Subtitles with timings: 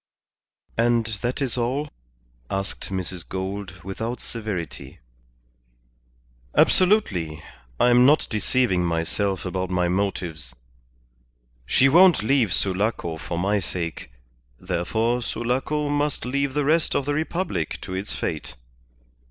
[0.79, 1.87] "And that is all?"
[2.49, 3.23] asked Mrs.
[3.29, 4.97] Gould, without severity.
[6.57, 7.43] "Absolutely.
[7.79, 10.55] I am not deceiving myself about my motives.
[11.67, 14.11] She won't leave Sulaco for my sake,
[14.59, 18.55] therefore Sulaco must leave the rest of the Republic to its fate.